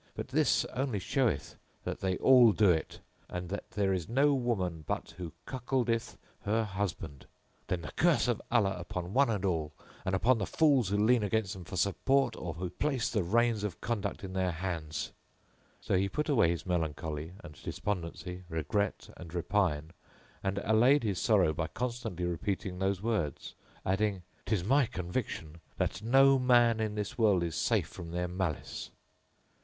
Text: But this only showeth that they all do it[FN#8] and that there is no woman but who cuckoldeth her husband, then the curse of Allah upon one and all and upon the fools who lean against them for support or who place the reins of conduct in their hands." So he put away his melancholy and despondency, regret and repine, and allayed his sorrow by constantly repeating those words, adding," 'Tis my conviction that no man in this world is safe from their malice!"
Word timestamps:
But 0.15 0.29
this 0.29 0.65
only 0.73 0.97
showeth 0.97 1.57
that 1.83 1.99
they 1.99 2.17
all 2.17 2.53
do 2.53 2.71
it[FN#8] 2.73 2.99
and 3.29 3.49
that 3.49 3.69
there 3.69 3.93
is 3.93 4.09
no 4.09 4.33
woman 4.33 4.83
but 4.87 5.11
who 5.19 5.31
cuckoldeth 5.45 6.17
her 6.41 6.63
husband, 6.63 7.27
then 7.67 7.81
the 7.83 7.91
curse 7.91 8.27
of 8.27 8.41
Allah 8.49 8.75
upon 8.79 9.13
one 9.13 9.29
and 9.29 9.45
all 9.45 9.73
and 10.03 10.15
upon 10.15 10.39
the 10.39 10.47
fools 10.47 10.89
who 10.89 10.97
lean 10.97 11.21
against 11.21 11.53
them 11.53 11.65
for 11.65 11.75
support 11.75 12.35
or 12.35 12.55
who 12.55 12.71
place 12.71 13.11
the 13.11 13.21
reins 13.21 13.63
of 13.63 13.79
conduct 13.79 14.23
in 14.23 14.33
their 14.33 14.49
hands." 14.49 15.11
So 15.81 15.95
he 15.95 16.09
put 16.09 16.29
away 16.29 16.49
his 16.49 16.65
melancholy 16.65 17.33
and 17.43 17.61
despondency, 17.61 18.43
regret 18.49 19.07
and 19.17 19.31
repine, 19.31 19.91
and 20.41 20.57
allayed 20.63 21.03
his 21.03 21.19
sorrow 21.19 21.53
by 21.53 21.67
constantly 21.67 22.25
repeating 22.25 22.79
those 22.79 23.03
words, 23.03 23.53
adding," 23.85 24.23
'Tis 24.47 24.63
my 24.63 24.87
conviction 24.87 25.61
that 25.77 26.01
no 26.01 26.39
man 26.39 26.79
in 26.79 26.95
this 26.95 27.19
world 27.19 27.43
is 27.43 27.55
safe 27.55 27.87
from 27.87 28.09
their 28.09 28.27
malice!" 28.27 28.89